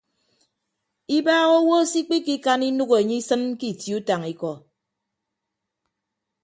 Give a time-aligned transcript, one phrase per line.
[1.17, 4.51] Ibaaha owo se ikpikikan inәk enye isịn ke itie utañ ikọ.